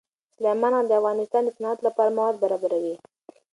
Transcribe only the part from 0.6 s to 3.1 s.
غر د افغانستان د صنعت لپاره مواد برابروي.